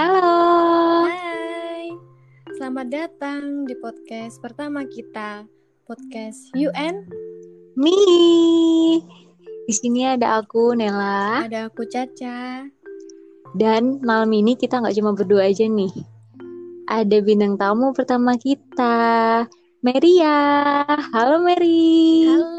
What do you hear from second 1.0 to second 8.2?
Hai. Selamat datang di podcast pertama kita, podcast You and Me.